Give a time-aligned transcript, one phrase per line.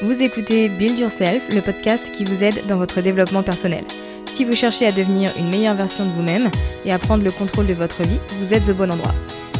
[0.00, 3.84] Vous écoutez Build Yourself, le podcast qui vous aide dans votre développement personnel.
[4.32, 6.52] Si vous cherchez à devenir une meilleure version de vous-même
[6.84, 9.14] et à prendre le contrôle de votre vie, vous êtes au bon endroit.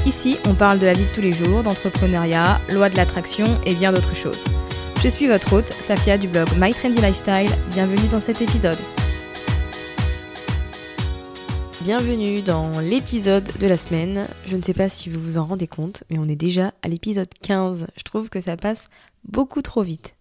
[0.07, 3.75] Ici, on parle de la vie de tous les jours, d'entrepreneuriat, loi de l'attraction et
[3.75, 4.39] bien d'autres choses.
[5.03, 7.51] Je suis votre hôte, Safia du blog My Trendy Lifestyle.
[7.73, 8.79] Bienvenue dans cet épisode.
[11.81, 14.29] Bienvenue dans l'épisode de la semaine.
[14.47, 16.89] Je ne sais pas si vous vous en rendez compte, mais on est déjà à
[16.89, 17.89] l'épisode 15.
[17.97, 18.89] Je trouve que ça passe
[19.25, 20.15] beaucoup trop vite.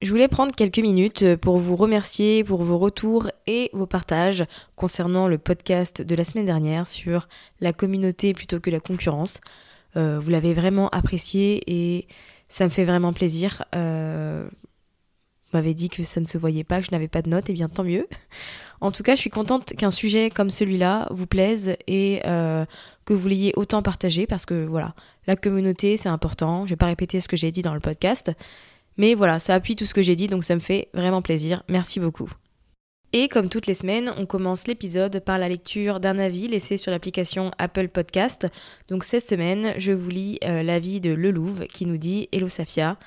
[0.00, 4.44] Je voulais prendre quelques minutes pour vous remercier pour vos retours et vos partages
[4.76, 7.26] concernant le podcast de la semaine dernière sur
[7.58, 9.40] la communauté plutôt que la concurrence.
[9.96, 12.06] Euh, vous l'avez vraiment apprécié et
[12.48, 13.64] ça me fait vraiment plaisir.
[13.74, 17.30] Euh, vous m'avez dit que ça ne se voyait pas, que je n'avais pas de
[17.30, 18.06] notes, et bien tant mieux.
[18.80, 22.64] En tout cas, je suis contente qu'un sujet comme celui-là vous plaise et euh,
[23.06, 24.94] que vous l'ayez autant partagé parce que voilà,
[25.26, 26.64] la communauté c'est important.
[26.64, 28.30] Je vais pas répéter ce que j'ai dit dans le podcast,
[28.98, 31.62] mais voilà, ça appuie tout ce que j'ai dit, donc ça me fait vraiment plaisir.
[31.68, 32.30] Merci beaucoup.
[33.14, 36.90] Et comme toutes les semaines, on commence l'épisode par la lecture d'un avis laissé sur
[36.90, 38.46] l'application Apple Podcast.
[38.88, 42.98] Donc cette semaine, je vous lis euh, l'avis de Lelouve qui nous dit Hello Safia.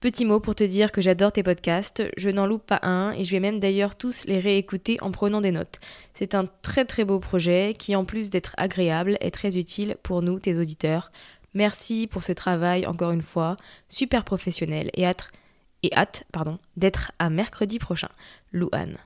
[0.00, 3.24] Petit mot pour te dire que j'adore tes podcasts, je n'en loupe pas un et
[3.24, 5.80] je vais même d'ailleurs tous les réécouter en prenant des notes.
[6.12, 10.22] C'est un très très beau projet qui en plus d'être agréable est très utile pour
[10.22, 11.10] nous, tes auditeurs.
[11.56, 13.56] Merci pour ce travail encore une fois,
[13.88, 18.10] super professionnel et hâte, pardon, d'être à mercredi prochain.
[18.52, 18.98] Louane.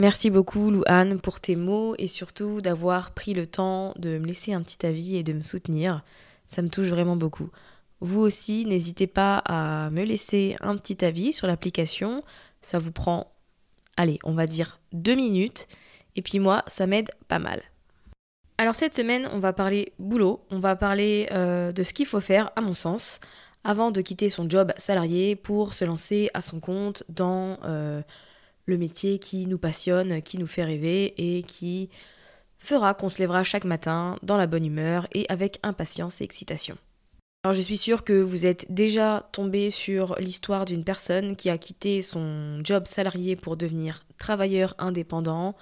[0.00, 4.52] Merci beaucoup Louane pour tes mots et surtout d'avoir pris le temps de me laisser
[4.52, 6.04] un petit avis et de me soutenir.
[6.46, 7.50] Ça me touche vraiment beaucoup.
[7.98, 12.22] Vous aussi, n'hésitez pas à me laisser un petit avis sur l'application.
[12.62, 13.32] Ça vous prend,
[13.96, 15.66] allez, on va dire deux minutes.
[16.14, 17.60] Et puis moi, ça m'aide pas mal.
[18.60, 22.20] Alors cette semaine, on va parler boulot, on va parler euh, de ce qu'il faut
[22.20, 23.20] faire, à mon sens,
[23.62, 28.02] avant de quitter son job salarié pour se lancer à son compte dans euh,
[28.66, 31.88] le métier qui nous passionne, qui nous fait rêver et qui
[32.58, 36.76] fera qu'on se lèvera chaque matin dans la bonne humeur et avec impatience et excitation.
[37.44, 41.58] Alors je suis sûre que vous êtes déjà tombé sur l'histoire d'une personne qui a
[41.58, 45.54] quitté son job salarié pour devenir travailleur indépendant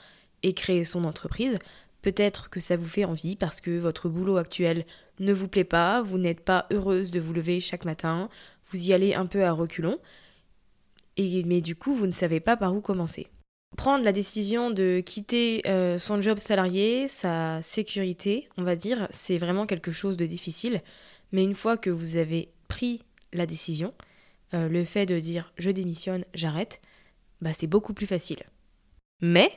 [0.43, 1.59] et créer son entreprise.
[2.07, 4.87] Peut-être que ça vous fait envie parce que votre boulot actuel
[5.19, 8.29] ne vous plaît pas, vous n'êtes pas heureuse de vous lever chaque matin,
[8.69, 9.99] vous y allez un peu à reculons,
[11.17, 13.27] et, mais du coup vous ne savez pas par où commencer.
[13.77, 19.39] Prendre la décision de quitter euh, son job salarié, sa sécurité, on va dire, c'est
[19.39, 20.83] vraiment quelque chose de difficile,
[21.33, 23.93] mais une fois que vous avez pris la décision,
[24.55, 26.81] euh, le fait de dire je démissionne, j'arrête,
[27.41, 28.45] bah c'est beaucoup plus facile.
[29.21, 29.51] Mais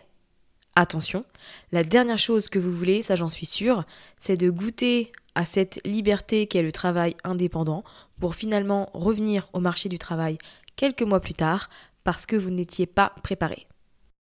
[0.76, 1.26] Attention,
[1.72, 3.86] la dernière chose que vous voulez, ça j'en suis sûre,
[4.18, 7.84] c'est de goûter à cette liberté qu'est le travail indépendant
[8.20, 10.38] pour finalement revenir au marché du travail
[10.76, 11.70] quelques mois plus tard
[12.04, 13.68] parce que vous n'étiez pas préparé.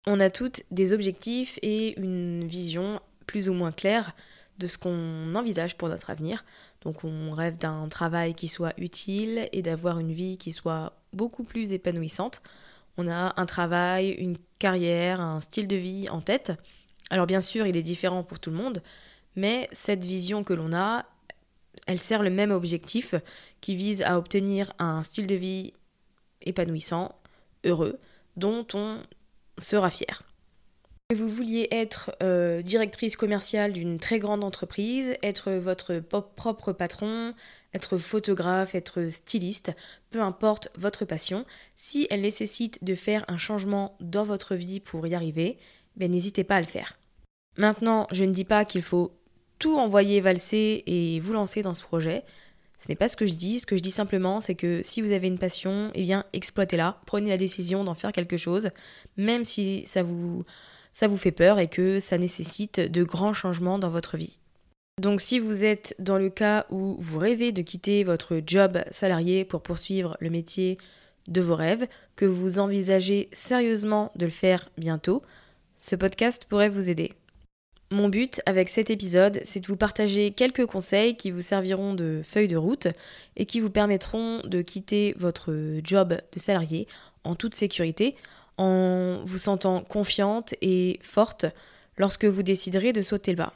[0.07, 4.13] On a toutes des objectifs et une vision plus ou moins claire
[4.57, 6.43] de ce qu'on envisage pour notre avenir.
[6.81, 11.43] Donc on rêve d'un travail qui soit utile et d'avoir une vie qui soit beaucoup
[11.43, 12.41] plus épanouissante
[12.97, 16.53] on a un travail, une carrière, un style de vie en tête.
[17.09, 18.81] Alors bien sûr, il est différent pour tout le monde,
[19.35, 21.05] mais cette vision que l'on a,
[21.87, 23.15] elle sert le même objectif
[23.59, 25.73] qui vise à obtenir un style de vie
[26.41, 27.15] épanouissant,
[27.63, 27.99] heureux,
[28.37, 29.01] dont on
[29.57, 30.23] sera fier.
[31.13, 37.33] Vous vouliez être euh, directrice commerciale d'une très grande entreprise, être votre propre patron,
[37.73, 39.73] être photographe, être styliste,
[40.09, 41.45] peu importe votre passion,
[41.75, 45.57] si elle nécessite de faire un changement dans votre vie pour y arriver,
[45.95, 46.97] ben n'hésitez pas à le faire.
[47.57, 49.13] Maintenant, je ne dis pas qu'il faut
[49.59, 52.23] tout envoyer valser et vous lancer dans ce projet.
[52.77, 53.59] Ce n'est pas ce que je dis.
[53.59, 56.99] Ce que je dis simplement, c'est que si vous avez une passion, eh bien, exploitez-la.
[57.05, 58.71] Prenez la décision d'en faire quelque chose,
[59.17, 60.45] même si ça vous,
[60.93, 64.39] ça vous fait peur et que ça nécessite de grands changements dans votre vie.
[64.99, 69.45] Donc si vous êtes dans le cas où vous rêvez de quitter votre job salarié
[69.45, 70.77] pour poursuivre le métier
[71.27, 75.23] de vos rêves, que vous envisagez sérieusement de le faire bientôt,
[75.77, 77.13] ce podcast pourrait vous aider.
[77.91, 82.21] Mon but avec cet épisode, c'est de vous partager quelques conseils qui vous serviront de
[82.23, 82.87] feuille de route
[83.35, 85.53] et qui vous permettront de quitter votre
[85.83, 86.87] job de salarié
[87.23, 88.15] en toute sécurité,
[88.57, 91.45] en vous sentant confiante et forte
[91.97, 93.53] lorsque vous déciderez de sauter le bas.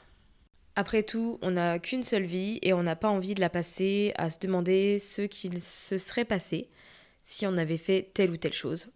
[0.76, 4.14] Après tout, on n'a qu'une seule vie et on n'a pas envie de la passer
[4.18, 6.70] à se demander ce qu'il se serait passé
[7.24, 8.88] si on avait fait telle ou telle chose.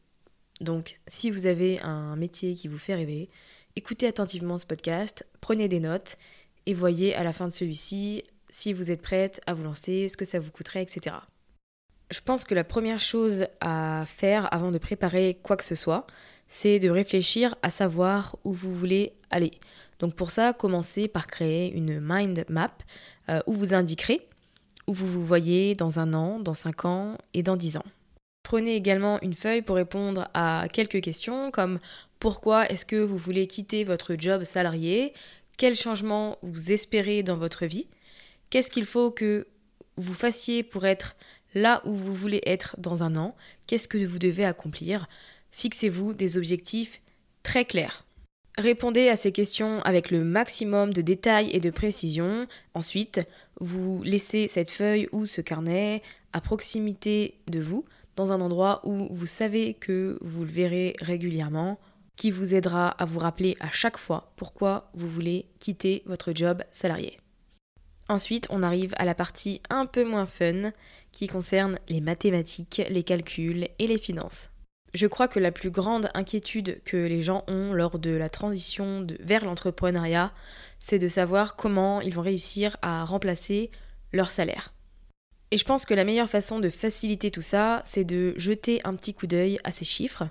[0.62, 3.30] Donc, si vous avez un métier qui vous fait rêver,
[3.76, 6.18] Écoutez attentivement ce podcast, prenez des notes
[6.66, 10.18] et voyez à la fin de celui-ci si vous êtes prête à vous lancer, ce
[10.18, 11.16] que ça vous coûterait, etc.
[12.12, 16.08] Je pense que la première chose à faire avant de préparer quoi que ce soit,
[16.50, 19.52] c'est de réfléchir à savoir où vous voulez aller.
[20.00, 22.72] Donc pour ça, commencez par créer une mind map
[23.30, 24.30] euh, où vous indiquerez
[24.90, 27.86] où vous vous voyez dans un an, dans cinq ans et dans dix ans.
[28.42, 31.80] Prenez également une feuille pour répondre à quelques questions comme
[32.20, 35.14] pourquoi est-ce que vous voulez quitter votre job salarié?
[35.58, 37.88] Quel changement vous espérez dans votre vie?
[38.50, 39.46] Qu'est-ce qu'il faut que
[39.98, 41.16] vous fassiez pour être
[41.54, 43.36] là où vous voulez être dans un an?
[43.68, 45.08] Qu'est-ce que vous devez accomplir?
[45.52, 47.00] Fixez-vous des objectifs
[47.44, 48.06] très clairs.
[48.60, 52.46] Répondez à ces questions avec le maximum de détails et de précision.
[52.74, 53.26] Ensuite,
[53.62, 56.02] vous laissez cette feuille ou ce carnet
[56.34, 57.86] à proximité de vous,
[58.18, 61.80] dans un endroit où vous savez que vous le verrez régulièrement
[62.18, 66.62] qui vous aidera à vous rappeler à chaque fois pourquoi vous voulez quitter votre job
[66.70, 67.18] salarié.
[68.10, 70.74] Ensuite, on arrive à la partie un peu moins fun
[71.14, 74.50] qui concerne les mathématiques, les calculs et les finances.
[74.94, 79.06] Je crois que la plus grande inquiétude que les gens ont lors de la transition
[79.20, 80.32] vers l'entrepreneuriat,
[80.80, 83.70] c'est de savoir comment ils vont réussir à remplacer
[84.14, 84.74] leur salaire.
[85.52, 88.96] Et je pense que la meilleure façon de faciliter tout ça, c'est de jeter un
[88.96, 90.30] petit coup d'œil à ces chiffres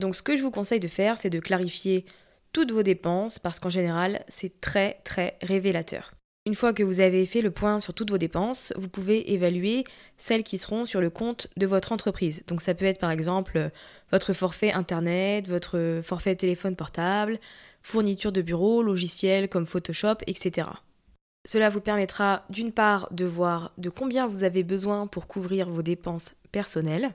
[0.00, 2.04] donc ce que je vous conseille de faire, c'est de clarifier
[2.52, 6.12] toutes vos dépenses parce qu'en général, c'est très très révélateur.
[6.46, 9.84] Une fois que vous avez fait le point sur toutes vos dépenses, vous pouvez évaluer
[10.18, 12.44] celles qui seront sur le compte de votre entreprise.
[12.48, 13.70] Donc ça peut être par exemple
[14.12, 17.40] votre forfait Internet, votre forfait téléphone portable,
[17.82, 20.68] fourniture de bureau, logiciels comme Photoshop, etc.
[21.46, 25.82] Cela vous permettra d'une part de voir de combien vous avez besoin pour couvrir vos
[25.82, 27.14] dépenses personnelles,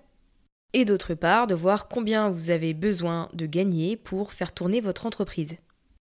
[0.74, 5.06] et d'autre part de voir combien vous avez besoin de gagner pour faire tourner votre
[5.06, 5.58] entreprise.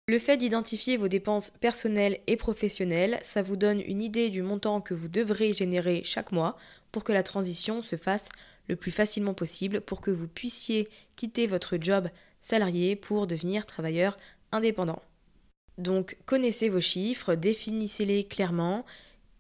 [0.09, 4.81] Le fait d'identifier vos dépenses personnelles et professionnelles, ça vous donne une idée du montant
[4.81, 6.57] que vous devrez générer chaque mois
[6.93, 8.31] pour que la transition se fasse
[8.69, 12.09] le plus facilement possible, pour que vous puissiez quitter votre job
[12.41, 14.17] salarié pour devenir travailleur
[14.51, 15.03] indépendant.
[15.77, 18.87] Donc connaissez vos chiffres, définissez-les clairement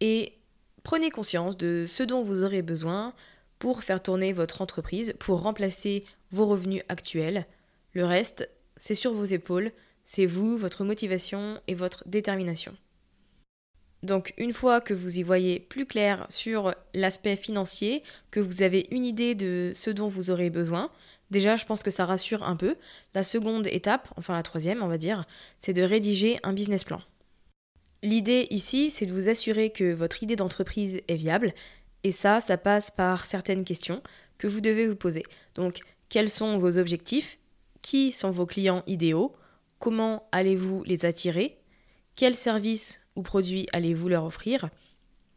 [0.00, 0.34] et
[0.82, 3.14] prenez conscience de ce dont vous aurez besoin
[3.58, 7.46] pour faire tourner votre entreprise, pour remplacer vos revenus actuels.
[7.94, 9.72] Le reste, c'est sur vos épaules,
[10.08, 12.74] c'est vous, votre motivation et votre détermination.
[14.02, 18.86] Donc une fois que vous y voyez plus clair sur l'aspect financier, que vous avez
[18.90, 20.90] une idée de ce dont vous aurez besoin,
[21.30, 22.76] déjà je pense que ça rassure un peu.
[23.14, 25.26] La seconde étape, enfin la troisième on va dire,
[25.60, 27.02] c'est de rédiger un business plan.
[28.02, 31.52] L'idée ici, c'est de vous assurer que votre idée d'entreprise est viable
[32.02, 34.02] et ça, ça passe par certaines questions
[34.38, 35.24] que vous devez vous poser.
[35.54, 37.38] Donc, quels sont vos objectifs?
[37.82, 39.34] Qui sont vos clients idéaux?
[39.78, 41.58] Comment allez-vous les attirer?
[42.16, 44.70] Quels services ou produits allez-vous leur offrir?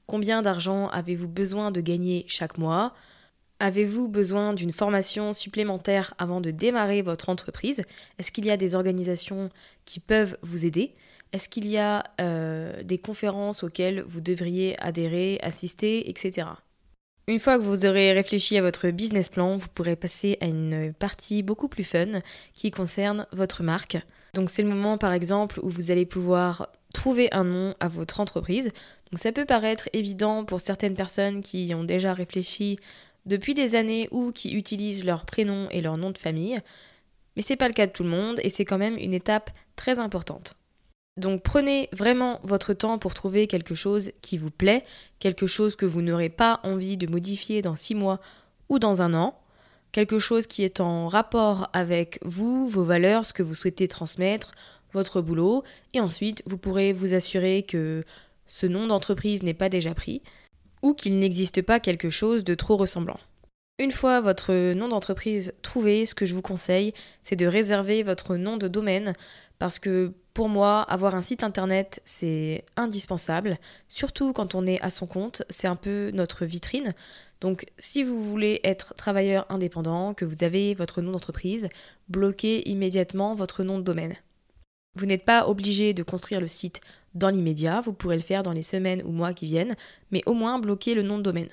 [0.07, 2.93] Combien d'argent avez-vous besoin de gagner chaque mois?
[3.59, 7.83] Avez-vous besoin d'une formation supplémentaire avant de démarrer votre entreprise?
[8.17, 9.51] Est-ce qu'il y a des organisations
[9.85, 10.95] qui peuvent vous aider?
[11.33, 16.47] Est-ce qu'il y a euh, des conférences auxquelles vous devriez adhérer, assister, etc.
[17.27, 20.93] Une fois que vous aurez réfléchi à votre business plan, vous pourrez passer à une
[20.97, 22.21] partie beaucoup plus fun
[22.53, 23.97] qui concerne votre marque.
[24.33, 28.19] Donc c'est le moment par exemple où vous allez pouvoir trouver un nom à votre
[28.19, 28.71] entreprise.
[29.11, 32.79] Donc ça peut paraître évident pour certaines personnes qui y ont déjà réfléchi
[33.25, 36.59] depuis des années ou qui utilisent leur prénom et leur nom de famille,
[37.35, 39.51] mais c'est pas le cas de tout le monde et c'est quand même une étape
[39.75, 40.55] très importante.
[41.17, 44.85] Donc prenez vraiment votre temps pour trouver quelque chose qui vous plaît,
[45.19, 48.19] quelque chose que vous n'aurez pas envie de modifier dans six mois
[48.69, 49.37] ou dans un an,
[49.91, 54.51] quelque chose qui est en rapport avec vous, vos valeurs, ce que vous souhaitez transmettre,
[54.93, 58.03] votre boulot, et ensuite vous pourrez vous assurer que
[58.47, 60.21] ce nom d'entreprise n'est pas déjà pris,
[60.81, 63.19] ou qu'il n'existe pas quelque chose de trop ressemblant.
[63.79, 66.93] Une fois votre nom d'entreprise trouvé, ce que je vous conseille,
[67.23, 69.13] c'est de réserver votre nom de domaine
[69.57, 73.57] parce que pour moi, avoir un site internet, c'est indispensable,
[73.87, 76.93] surtout quand on est à son compte, c'est un peu notre vitrine.
[77.41, 81.67] Donc si vous voulez être travailleur indépendant, que vous avez votre nom d'entreprise,
[82.07, 84.15] bloquez immédiatement votre nom de domaine.
[84.95, 86.81] Vous n'êtes pas obligé de construire le site
[87.15, 89.75] dans l'immédiat, vous pourrez le faire dans les semaines ou mois qui viennent,
[90.11, 91.49] mais au moins bloquez le nom de domaine.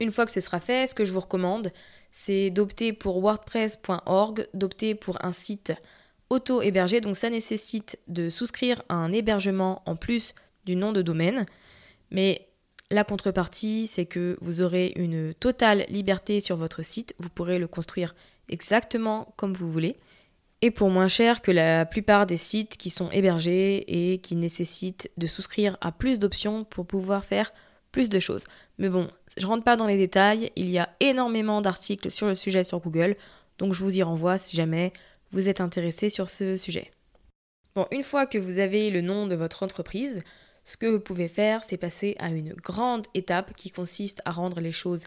[0.00, 1.72] Une fois que ce sera fait, ce que je vous recommande,
[2.12, 5.72] c'est d'opter pour wordpress.org, d'opter pour un site
[6.30, 10.34] auto-hébergé, donc ça nécessite de souscrire à un hébergement en plus
[10.64, 11.46] du nom de domaine,
[12.10, 12.47] mais
[12.90, 17.68] la contrepartie, c'est que vous aurez une totale liberté sur votre site, vous pourrez le
[17.68, 18.14] construire
[18.48, 19.96] exactement comme vous voulez,
[20.62, 25.10] et pour moins cher que la plupart des sites qui sont hébergés et qui nécessitent
[25.16, 27.52] de souscrire à plus d'options pour pouvoir faire
[27.92, 28.44] plus de choses.
[28.78, 32.34] Mais bon, je rentre pas dans les détails, il y a énormément d'articles sur le
[32.34, 33.16] sujet sur Google,
[33.58, 34.92] donc je vous y renvoie si jamais
[35.30, 36.90] vous êtes intéressé sur ce sujet.
[37.74, 40.20] Bon, une fois que vous avez le nom de votre entreprise,
[40.68, 44.60] ce que vous pouvez faire, c'est passer à une grande étape qui consiste à rendre
[44.60, 45.06] les choses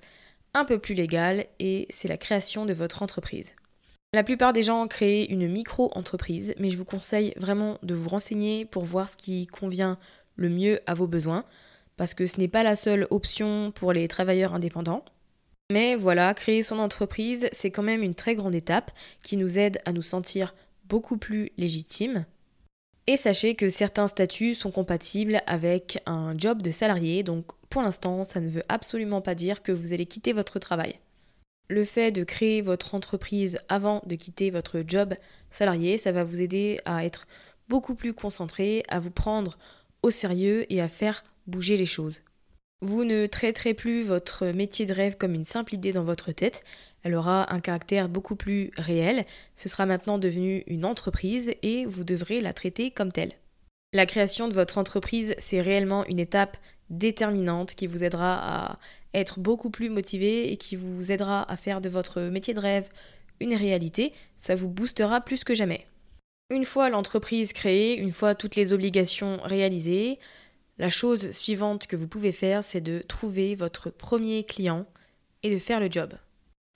[0.55, 3.53] un peu plus légales et c'est la création de votre entreprise.
[4.11, 8.65] La plupart des gens créent une micro-entreprise, mais je vous conseille vraiment de vous renseigner
[8.65, 9.99] pour voir ce qui convient
[10.35, 11.45] le mieux à vos besoins,
[11.95, 15.05] parce que ce n'est pas la seule option pour les travailleurs indépendants.
[15.71, 18.89] Mais voilà, créer son entreprise, c'est quand même une très grande étape
[19.23, 22.25] qui nous aide à nous sentir beaucoup plus légitimes.
[23.07, 28.23] Et sachez que certains statuts sont compatibles avec un job de salarié, donc pour l'instant,
[28.23, 30.99] ça ne veut absolument pas dire que vous allez quitter votre travail.
[31.67, 35.15] Le fait de créer votre entreprise avant de quitter votre job
[35.49, 37.27] salarié, ça va vous aider à être
[37.69, 39.57] beaucoup plus concentré, à vous prendre
[40.03, 42.21] au sérieux et à faire bouger les choses.
[42.83, 46.63] Vous ne traiterez plus votre métier de rêve comme une simple idée dans votre tête,
[47.03, 52.03] elle aura un caractère beaucoup plus réel, ce sera maintenant devenu une entreprise et vous
[52.03, 53.33] devrez la traiter comme telle.
[53.93, 56.57] La création de votre entreprise, c'est réellement une étape
[56.89, 58.79] déterminante qui vous aidera à
[59.13, 62.89] être beaucoup plus motivé et qui vous aidera à faire de votre métier de rêve
[63.39, 65.85] une réalité, ça vous boostera plus que jamais.
[66.49, 70.19] Une fois l'entreprise créée, une fois toutes les obligations réalisées,
[70.77, 74.85] la chose suivante que vous pouvez faire, c'est de trouver votre premier client
[75.43, 76.13] et de faire le job.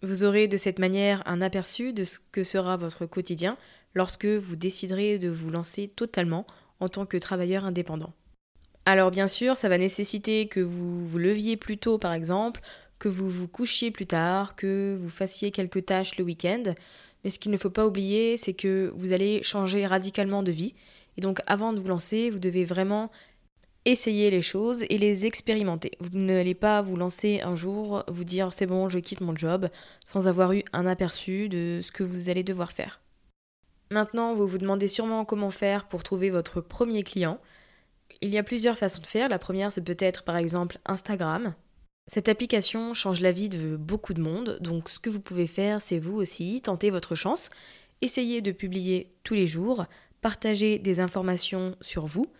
[0.04, 3.58] Vous aurez de cette manière un aperçu de ce que sera votre quotidien
[3.94, 6.46] lorsque vous déciderez de vous lancer totalement
[6.80, 8.14] en tant que travailleur indépendant.
[8.86, 12.62] Alors bien sûr, ça va nécessiter que vous vous leviez plus tôt par exemple,
[13.00, 16.64] que vous vous couchiez plus tard, que vous fassiez quelques tâches le week-end,
[17.24, 20.75] mais ce qu'il ne faut pas oublier, c'est que vous allez changer radicalement de vie,
[21.18, 23.12] et donc avant de vous lancer, vous devez vraiment
[23.86, 25.92] essayez les choses et les expérimenter.
[26.00, 29.70] Vous n'allez pas vous lancer un jour, vous dire c'est bon, je quitte mon job,
[30.04, 33.01] sans avoir eu un aperçu de ce que vous allez devoir faire.
[33.92, 37.39] Maintenant, vous vous demandez sûrement comment faire pour trouver votre premier client.
[38.22, 39.30] Il y a plusieurs façons de faire.
[39.30, 41.54] La première, c'est peut-être par exemple Instagram.
[42.08, 45.82] Cette application change la vie de beaucoup de monde, donc ce que vous pouvez faire,
[45.82, 47.50] c'est vous aussi tenter votre chance,
[48.01, 49.86] essayez de publier tous les jours,
[50.22, 52.32] partager des informations sur vous,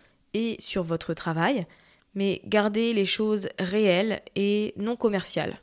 [0.58, 1.66] sur votre travail,
[2.14, 5.60] mais gardez les choses réelles et non commerciales.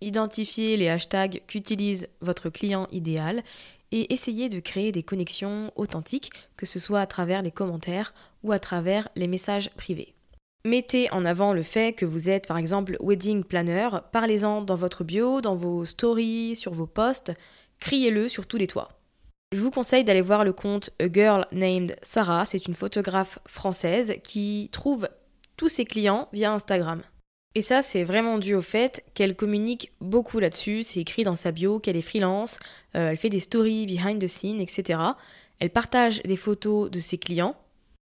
[0.00, 3.42] Identifiez les hashtags qu'utilise votre client idéal
[3.92, 8.52] et essayez de créer des connexions authentiques, que ce soit à travers les commentaires ou
[8.52, 10.14] à travers les messages privés.
[10.64, 15.04] Mettez en avant le fait que vous êtes par exemple wedding planner, parlez-en dans votre
[15.04, 17.32] bio, dans vos stories, sur vos posts,
[17.80, 19.01] criez-le sur tous les toits.
[19.52, 22.46] Je vous conseille d'aller voir le compte A Girl Named Sarah.
[22.46, 25.10] C'est une photographe française qui trouve
[25.58, 27.02] tous ses clients via Instagram.
[27.54, 30.84] Et ça, c'est vraiment dû au fait qu'elle communique beaucoup là-dessus.
[30.84, 32.58] C'est écrit dans sa bio qu'elle est freelance,
[32.96, 34.98] euh, elle fait des stories behind the scenes, etc.
[35.58, 37.54] Elle partage des photos de ses clients.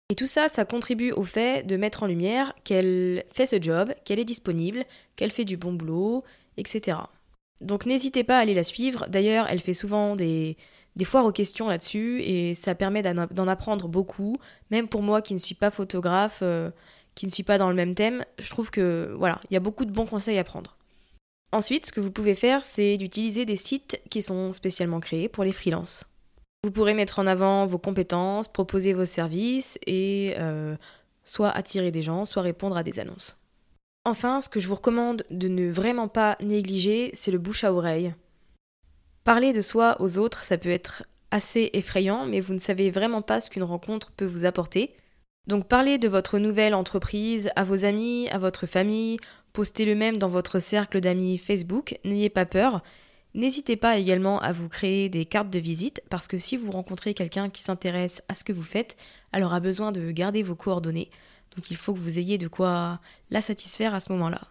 [0.10, 3.94] Et tout ça, ça contribue au fait de mettre en lumière qu'elle fait ce job,
[4.04, 4.84] qu'elle est disponible,
[5.16, 6.24] qu'elle fait du bon boulot,
[6.58, 6.98] etc.
[7.62, 9.06] Donc n'hésitez pas à aller la suivre.
[9.10, 10.58] D'ailleurs, elle fait souvent des,
[10.96, 14.38] des foires aux questions là-dessus et ça permet d'en apprendre beaucoup,
[14.72, 16.72] même pour moi qui ne suis pas photographe, euh,
[17.16, 19.62] qui ne suis pas dans le même thème, je trouve que voilà, il y a
[19.62, 20.78] beaucoup de bons conseils à prendre.
[21.52, 25.44] Ensuite, ce que vous pouvez faire, c'est d'utiliser des sites qui sont spécialement créés pour
[25.44, 26.06] les freelances.
[26.64, 30.76] Vous pourrez mettre en avant vos compétences, proposer vos services et euh,
[31.24, 33.38] soit attirer des gens, soit répondre à des annonces.
[34.04, 37.74] Enfin, ce que je vous recommande de ne vraiment pas négliger, c'est le bouche à
[37.74, 38.14] oreille.
[39.26, 43.24] Parler de soi aux autres, ça peut être assez effrayant, mais vous ne savez vraiment
[43.24, 44.96] pas ce qu'une rencontre peut vous apporter.
[45.48, 49.18] Donc parlez de votre nouvelle entreprise à vos amis, à votre famille,
[49.52, 52.84] postez le même dans votre cercle d'amis Facebook, n'ayez pas peur.
[53.34, 57.16] N'hésitez pas également à vous créer des cartes de visite parce que si vous rencontrez
[57.16, 58.96] quelqu'un qui s'intéresse à ce que vous faites,
[59.34, 61.10] elle aura besoin de garder vos coordonnées.
[61.56, 63.00] Donc il faut que vous ayez de quoi
[63.32, 64.42] la satisfaire à ce moment-là.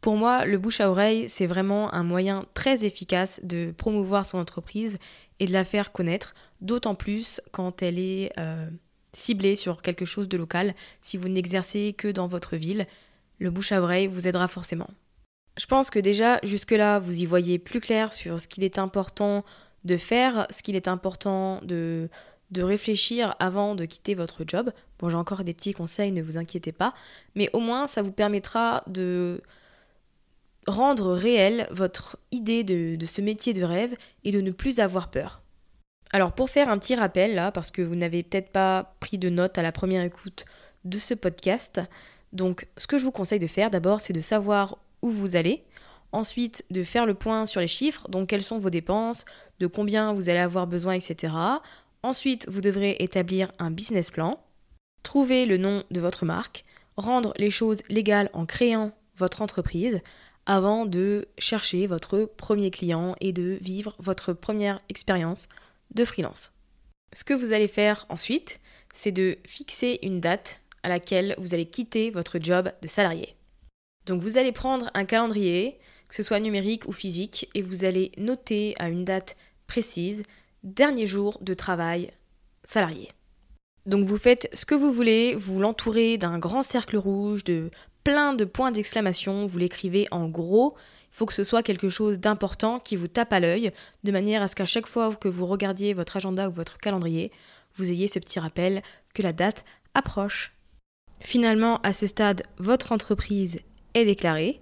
[0.00, 4.38] Pour moi, le bouche à oreille, c'est vraiment un moyen très efficace de promouvoir son
[4.38, 4.98] entreprise
[5.40, 8.68] et de la faire connaître, d'autant plus quand elle est euh,
[9.12, 10.74] ciblé sur quelque chose de local.
[11.00, 12.86] Si vous n'exercez que dans votre ville,
[13.38, 14.88] le bouche à oreille vous aidera forcément.
[15.58, 19.44] Je pense que déjà, jusque-là, vous y voyez plus clair sur ce qu'il est important
[19.84, 22.08] de faire, ce qu'il est important de,
[22.52, 24.72] de réfléchir avant de quitter votre job.
[24.98, 26.94] Bon, j'ai encore des petits conseils, ne vous inquiétez pas,
[27.34, 29.40] mais au moins ça vous permettra de
[30.68, 35.42] rendre réelle votre idée de, ce métier de rêve et de ne plus avoir peur.
[36.12, 39.28] Alors pour faire un petit rappel là, parce que vous n'avez peut-être pas pris de
[39.28, 40.44] notes à la première écoute
[40.84, 41.80] de ce podcast,
[42.32, 45.64] donc ce que je vous conseille de faire d'abord c'est de savoir où vous allez,
[46.12, 49.24] ensuite de faire le point sur les chiffres, donc quelles sont vos dépenses,
[49.60, 51.34] de combien vous allez avoir besoin, etc.
[52.02, 54.40] Ensuite vous devrez établir un business plan,
[55.02, 56.64] trouver le nom de votre marque,
[56.96, 60.00] rendre les choses légales en créant votre entreprise
[60.48, 65.48] avant de chercher votre premier client et de vivre votre première expérience
[65.94, 66.52] de freelance.
[67.12, 68.58] Ce que vous allez faire ensuite,
[68.92, 73.36] c'est de fixer une date à laquelle vous allez quitter votre job de salarié.
[74.06, 75.78] Donc vous allez prendre un calendrier,
[76.08, 80.22] que ce soit numérique ou physique, et vous allez noter à une date précise
[80.62, 82.10] dernier jour de travail
[82.64, 83.10] salarié.
[83.84, 87.70] Donc vous faites ce que vous voulez, vous l'entourez d'un grand cercle rouge, de
[88.04, 90.76] plein de points d'exclamation, vous l'écrivez en gros.
[91.12, 93.72] Il faut que ce soit quelque chose d'important qui vous tape à l'œil,
[94.04, 97.32] de manière à ce qu'à chaque fois que vous regardiez votre agenda ou votre calendrier,
[97.76, 98.82] vous ayez ce petit rappel
[99.14, 100.52] que la date approche.
[101.20, 103.60] Finalement, à ce stade, votre entreprise
[103.94, 104.60] est déclarée,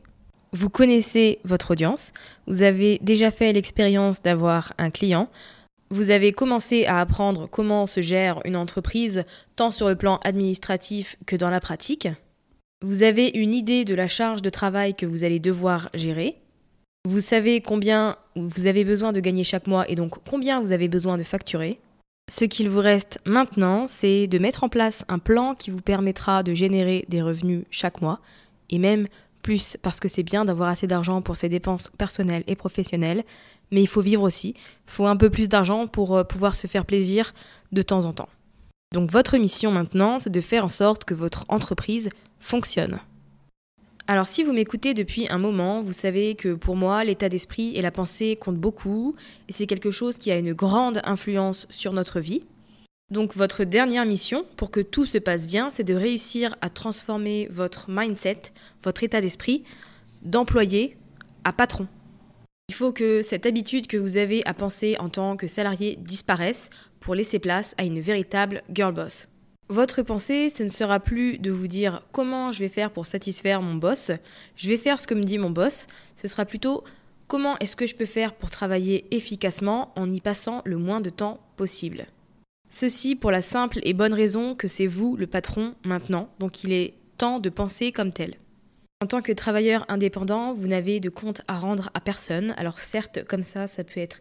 [0.53, 2.13] vous connaissez votre audience,
[2.47, 5.29] vous avez déjà fait l'expérience d'avoir un client,
[5.91, 11.17] vous avez commencé à apprendre comment se gère une entreprise tant sur le plan administratif
[11.27, 12.09] que dans la pratique.
[12.83, 16.37] Vous avez une idée de la charge de travail que vous allez devoir gérer.
[17.09, 20.89] Vous savez combien vous avez besoin de gagner chaque mois et donc combien vous avez
[20.89, 21.79] besoin de facturer.
[22.31, 26.43] Ce qu'il vous reste maintenant, c'est de mettre en place un plan qui vous permettra
[26.43, 28.21] de générer des revenus chaque mois
[28.69, 29.09] et même
[29.41, 33.25] plus parce que c'est bien d'avoir assez d'argent pour ses dépenses personnelles et professionnelles,
[33.71, 34.55] mais il faut vivre aussi.
[34.89, 37.33] Il faut un peu plus d'argent pour euh, pouvoir se faire plaisir
[37.73, 38.29] de temps en temps.
[38.93, 42.11] Donc votre mission maintenant, c'est de faire en sorte que votre entreprise
[42.47, 43.01] fonctionne.
[44.07, 47.83] Alors si vous m'écoutez depuis un moment, vous savez que pour moi, l'état d'esprit et
[47.83, 49.17] la pensée comptent beaucoup,
[49.49, 52.45] et c'est quelque chose qui a une grande influence sur notre vie.
[53.11, 57.49] Donc votre dernière mission, pour que tout se passe bien, c'est de réussir à transformer
[57.51, 58.43] votre mindset,
[58.83, 59.65] votre état d'esprit,
[60.23, 60.97] d'employé
[61.43, 61.89] à patron.
[62.69, 66.71] Il faut que cette habitude que vous avez à penser en tant que salarié disparaisse
[67.01, 69.29] pour laisser place à une véritable girl boss.
[69.69, 73.63] Votre pensée, ce ne sera plus de vous dire comment je vais faire pour satisfaire
[73.63, 74.13] mon boss,
[74.55, 76.85] je vais faire ce que me dit mon boss, ce sera plutôt
[77.27, 81.11] comment est-ce que je peux faire pour travailler efficacement en y passant le moins de
[81.11, 82.07] temps possible.
[82.69, 86.73] Ceci pour la simple et bonne raison que c'est vous le patron maintenant, donc il
[86.73, 88.35] est temps de penser comme tel.
[89.03, 93.25] En tant que travailleur indépendant, vous n'avez de compte à rendre à personne, alors certes
[93.25, 94.21] comme ça ça peut être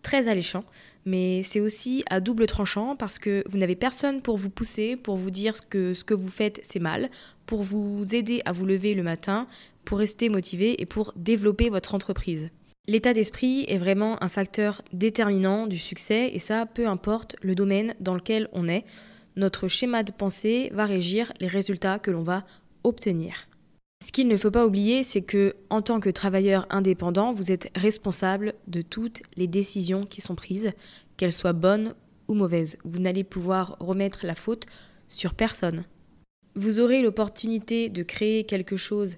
[0.00, 0.64] très alléchant,
[1.06, 5.16] mais c'est aussi à double tranchant parce que vous n'avez personne pour vous pousser, pour
[5.16, 7.08] vous dire que ce que vous faites c'est mal,
[7.46, 9.46] pour vous aider à vous lever le matin,
[9.84, 12.50] pour rester motivé et pour développer votre entreprise.
[12.88, 17.94] L'état d'esprit est vraiment un facteur déterminant du succès et ça, peu importe le domaine
[18.00, 18.84] dans lequel on est,
[19.36, 22.44] notre schéma de pensée va régir les résultats que l'on va
[22.84, 23.48] obtenir.
[24.04, 27.70] Ce qu'il ne faut pas oublier, c'est que en tant que travailleur indépendant, vous êtes
[27.74, 30.72] responsable de toutes les décisions qui sont prises,
[31.16, 31.94] qu'elles soient bonnes
[32.28, 32.76] ou mauvaises.
[32.84, 34.66] Vous n'allez pouvoir remettre la faute
[35.08, 35.84] sur personne.
[36.54, 39.16] Vous aurez l'opportunité de créer quelque chose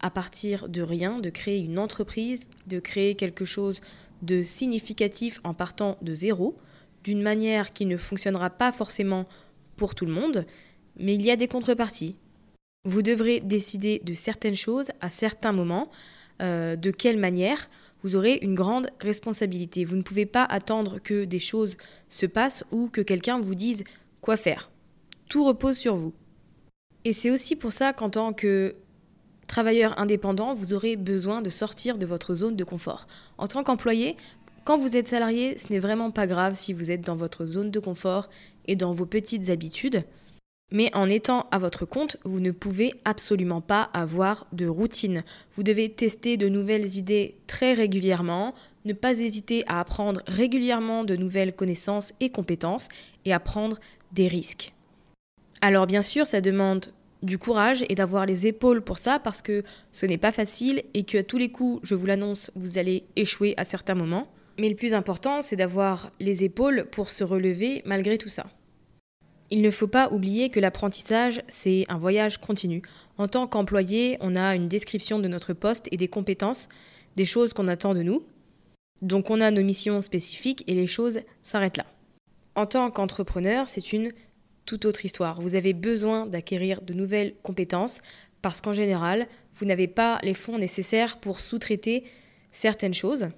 [0.00, 3.80] à partir de rien, de créer une entreprise, de créer quelque chose
[4.22, 6.56] de significatif en partant de zéro,
[7.04, 9.26] d'une manière qui ne fonctionnera pas forcément
[9.76, 10.44] pour tout le monde,
[10.96, 12.16] mais il y a des contreparties.
[12.84, 15.90] Vous devrez décider de certaines choses à certains moments,
[16.40, 17.68] euh, de quelle manière.
[18.02, 19.84] Vous aurez une grande responsabilité.
[19.84, 21.76] Vous ne pouvez pas attendre que des choses
[22.08, 23.84] se passent ou que quelqu'un vous dise
[24.20, 24.70] quoi faire.
[25.28, 26.14] Tout repose sur vous.
[27.04, 28.76] Et c'est aussi pour ça qu'en tant que
[29.46, 33.08] travailleur indépendant, vous aurez besoin de sortir de votre zone de confort.
[33.38, 34.16] En tant qu'employé,
[34.64, 37.70] quand vous êtes salarié, ce n'est vraiment pas grave si vous êtes dans votre zone
[37.70, 38.28] de confort
[38.66, 40.04] et dans vos petites habitudes.
[40.70, 45.24] Mais en étant à votre compte, vous ne pouvez absolument pas avoir de routine.
[45.54, 48.54] Vous devez tester de nouvelles idées très régulièrement,
[48.84, 52.88] ne pas hésiter à apprendre régulièrement de nouvelles connaissances et compétences
[53.24, 53.78] et à prendre
[54.12, 54.74] des risques.
[55.62, 59.64] Alors bien sûr, ça demande du courage et d'avoir les épaules pour ça parce que
[59.92, 63.04] ce n'est pas facile et que à tous les coups, je vous l'annonce, vous allez
[63.16, 64.28] échouer à certains moments.
[64.58, 68.46] Mais le plus important, c'est d'avoir les épaules pour se relever malgré tout ça.
[69.50, 72.82] Il ne faut pas oublier que l'apprentissage, c'est un voyage continu.
[73.16, 76.68] En tant qu'employé, on a une description de notre poste et des compétences,
[77.16, 78.22] des choses qu'on attend de nous.
[79.00, 81.86] Donc on a nos missions spécifiques et les choses s'arrêtent là.
[82.56, 84.12] En tant qu'entrepreneur, c'est une
[84.66, 85.40] toute autre histoire.
[85.40, 88.02] Vous avez besoin d'acquérir de nouvelles compétences
[88.42, 92.04] parce qu'en général, vous n'avez pas les fonds nécessaires pour sous-traiter
[92.52, 93.28] certaines choses.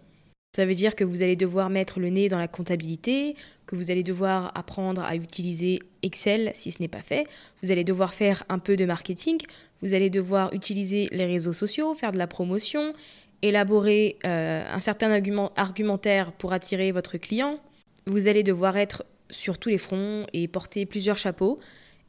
[0.52, 3.36] Ça veut dire que vous allez devoir mettre le nez dans la comptabilité,
[3.66, 7.24] que vous allez devoir apprendre à utiliser Excel si ce n'est pas fait,
[7.62, 9.38] vous allez devoir faire un peu de marketing,
[9.80, 12.94] vous allez devoir utiliser les réseaux sociaux, faire de la promotion,
[13.42, 17.60] élaborer euh, un certain argument, argumentaire pour attirer votre client.
[18.06, 21.60] Vous allez devoir être sur tous les fronts et porter plusieurs chapeaux.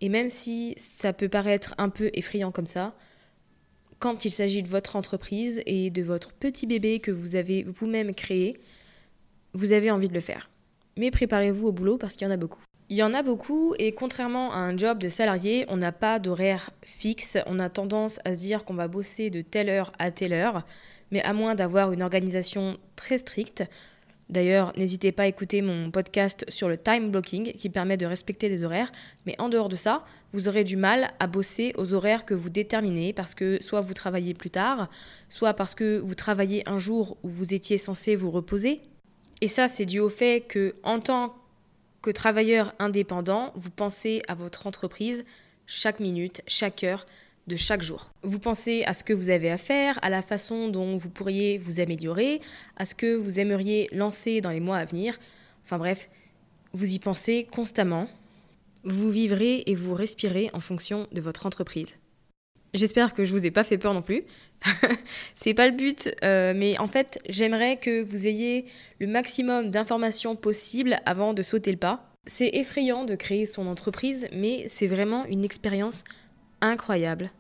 [0.02, 2.96] Et même si ça peut paraître un peu effrayant comme ça,
[4.02, 8.14] quand il s'agit de votre entreprise et de votre petit bébé que vous avez vous-même
[8.16, 8.60] créé,
[9.54, 10.50] vous avez envie de le faire.
[10.98, 12.64] Mais préparez-vous au boulot parce qu'il y en a beaucoup.
[12.90, 16.18] Il y en a beaucoup et contrairement à un job de salarié, on n'a pas
[16.18, 17.38] d'horaire fixe.
[17.46, 20.66] On a tendance à se dire qu'on va bosser de telle heure à telle heure,
[21.12, 23.64] mais à moins d'avoir une organisation très stricte,
[24.32, 28.48] D'ailleurs, n'hésitez pas à écouter mon podcast sur le time blocking qui permet de respecter
[28.48, 28.90] des horaires.
[29.26, 32.50] Mais en dehors de ça, vous aurez du mal à bosser aux horaires que vous
[32.50, 34.90] déterminez parce que soit vous travaillez plus tard,
[35.30, 38.82] soit parce que vous travaillez un jour où vous étiez censé vous reposer.
[39.42, 41.36] Et ça, c'est dû au fait que, en tant
[42.02, 45.26] que travailleur indépendant, vous pensez à votre entreprise
[45.68, 47.06] chaque minute, chaque heure,
[47.48, 48.12] de chaque jour.
[48.24, 51.58] Vous pensez à ce que vous avez à faire, à la façon dont vous pourriez
[51.58, 52.40] vous améliorer,
[52.78, 55.20] à ce que vous aimeriez lancer dans les mois à venir.
[55.66, 56.10] Enfin bref,
[56.74, 58.08] vous y pensez constamment.
[58.84, 61.98] Vous vivrez et vous respirez en fonction de votre entreprise.
[62.74, 64.24] J'espère que je vous ai pas fait peur non plus.
[65.36, 68.66] c'est pas le but, euh, mais en fait, j'aimerais que vous ayez
[69.00, 72.12] le maximum d'informations possibles avant de sauter le pas.
[72.28, 76.04] C'est effrayant de créer son entreprise, mais c'est vraiment une expérience
[76.62, 77.32] incroyable.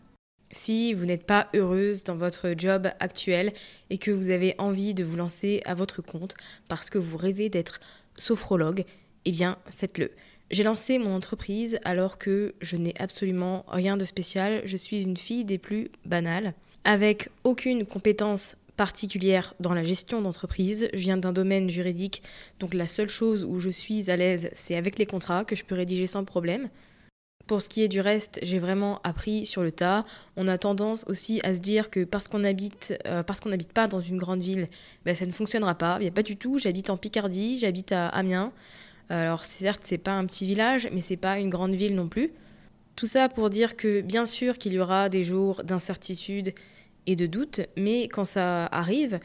[0.52, 3.54] Si vous n'êtes pas heureuse dans votre job actuel
[3.90, 6.36] et que vous avez envie de vous lancer à votre compte
[6.68, 7.80] parce que vous rêvez d'être
[8.18, 8.84] sophrologue,
[9.24, 10.12] eh bien faites-le.
[10.52, 15.16] J'ai lancé mon entreprise alors que je n'ai absolument rien de spécial, je suis une
[15.16, 20.90] fille des plus banales, avec aucune compétence particulière dans la gestion d'entreprise.
[20.94, 22.22] Je viens d'un domaine juridique,
[22.60, 25.64] donc la seule chose où je suis à l'aise, c'est avec les contrats que je
[25.64, 26.68] peux rédiger sans problème.
[27.48, 30.06] Pour ce qui est du reste, j'ai vraiment appris sur le tas.
[30.36, 34.02] On a tendance aussi à se dire que parce qu'on habite, euh, n'habite pas dans
[34.02, 34.68] une grande ville,
[35.06, 35.96] ben, ça ne fonctionnera pas.
[36.00, 36.60] Il n'y a pas du tout.
[36.60, 38.52] J'habite en Picardie, j'habite à Amiens.
[39.12, 42.32] Alors certes, c'est pas un petit village, mais c'est pas une grande ville non plus.
[42.96, 46.54] Tout ça pour dire que bien sûr qu'il y aura des jours d'incertitude
[47.08, 49.20] et de doute, mais quand ça arrive,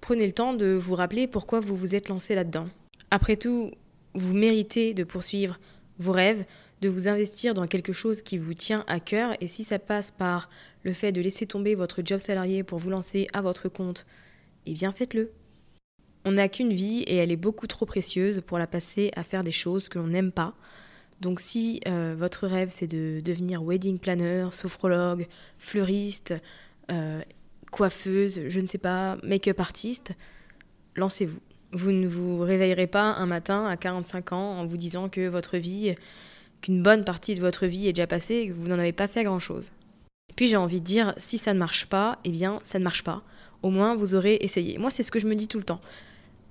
[0.00, 2.68] prenez le temps de vous rappeler pourquoi vous vous êtes lancé là-dedans.
[3.10, 3.72] Après tout,
[4.14, 5.58] vous méritez de poursuivre
[5.98, 6.44] vos rêves,
[6.80, 9.34] de vous investir dans quelque chose qui vous tient à cœur.
[9.40, 10.50] Et si ça passe par
[10.84, 14.06] le fait de laisser tomber votre job salarié pour vous lancer à votre compte,
[14.66, 15.32] eh bien faites-le.
[16.24, 19.42] On n'a qu'une vie et elle est beaucoup trop précieuse pour la passer à faire
[19.42, 20.54] des choses que l'on n'aime pas.
[21.20, 25.26] Donc si euh, votre rêve c'est de devenir wedding planner, sophrologue,
[25.58, 26.34] fleuriste,
[26.90, 27.22] euh,
[27.70, 30.12] coiffeuse, je ne sais pas, make-up artiste,
[30.96, 31.40] lancez-vous.
[31.74, 35.56] Vous ne vous réveillerez pas un matin à 45 ans en vous disant que votre
[35.56, 35.94] vie
[36.60, 39.08] qu'une bonne partie de votre vie est déjà passée et que vous n'en avez pas
[39.08, 39.72] fait grand-chose.
[40.36, 43.04] Puis j'ai envie de dire, si ça ne marche pas, eh bien ça ne marche
[43.04, 43.22] pas.
[43.62, 44.76] Au moins vous aurez essayé.
[44.76, 45.80] Moi c'est ce que je me dis tout le temps.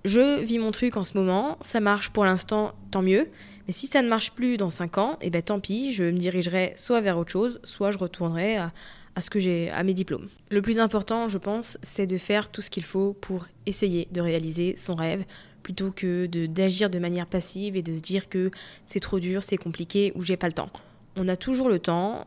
[0.03, 3.29] Je vis mon truc en ce moment, ça marche pour l'instant, tant mieux.
[3.67, 6.17] Mais si ça ne marche plus dans 5 ans, eh ben tant pis, je me
[6.17, 8.71] dirigerai soit vers autre chose, soit je retournerai à,
[9.19, 10.27] ce que j'ai à mes diplômes.
[10.49, 14.21] Le plus important, je pense, c'est de faire tout ce qu'il faut pour essayer de
[14.21, 15.23] réaliser son rêve,
[15.61, 18.49] plutôt que d'agir de, manière passive et de se dire que
[18.87, 20.71] c'est trop dur, c'est compliqué ou j'ai pas le temps.
[21.15, 22.25] On a toujours le temps,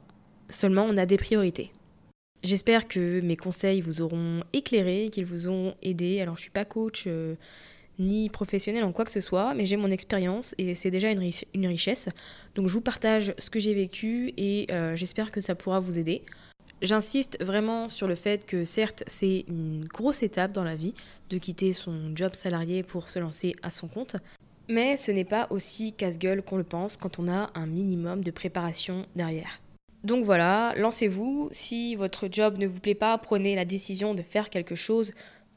[0.49, 1.73] Seulement, on a des priorités.
[2.45, 6.21] J'espère que mes conseils vous auront éclairé, qu'ils vous ont aidé.
[6.21, 7.37] Alors, je suis pas coach euh,
[7.99, 11.67] ni professionnel en quoi que ce soit, mais j'ai mon expérience et c'est déjà une,
[11.67, 12.09] richesse.
[12.55, 15.99] Donc, je vous partage ce que j'ai vécu et euh, j'espère que ça pourra vous
[15.99, 16.23] aider.
[16.83, 20.93] J'insiste vraiment sur le fait que certes, c'est une grosse étape dans la vie
[21.31, 24.17] de quitter son job salarié pour se lancer à son compte,
[24.69, 28.31] mais ce n'est pas aussi casse-gueule qu'on le pense quand on a un minimum de
[28.31, 29.61] préparation derrière.
[30.05, 31.49] Donc voilà, lancez-vous.
[31.51, 35.13] Si votre job ne vous plaît pas, prenez la décision de faire quelque chose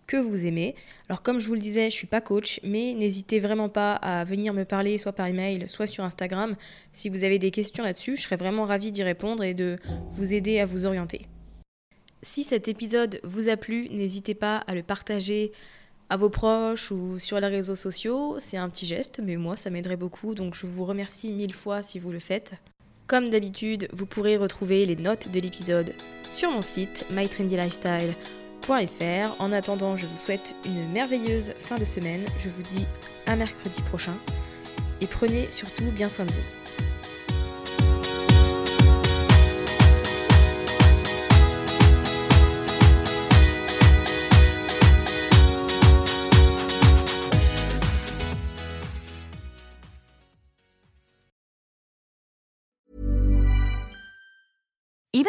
[0.08, 0.74] que vous aimez.
[1.10, 4.24] Alors comme je vous le disais, je suis pas coach, mais n'hésitez vraiment pas à
[4.24, 6.56] venir me parler soit par email, soit sur Instagram.
[6.94, 9.78] Si vous avez des questions là-dessus, je serais vraiment ravie d'y répondre et de
[10.12, 11.28] vous aider à vous orienter.
[12.22, 15.52] Si cet épisode vous a plu, n'hésitez pas à le partager
[16.10, 18.38] à vos proches ou sur les réseaux sociaux.
[18.40, 21.84] C'est un petit geste, mais moi ça m'aiderait beaucoup, donc je vous remercie mille fois
[21.84, 22.54] si vous le faites.
[23.08, 25.94] Comme d'habitude, vous pourrez retrouver les notes de l'épisode
[26.30, 29.42] sur mon site mytrendylifestyle.fr.
[29.42, 32.26] En attendant, je vous souhaite une merveilleuse fin de semaine.
[32.38, 32.86] Je vous dis
[33.26, 34.18] à mercredi prochain
[35.00, 36.67] et prenez surtout bien soin de vous.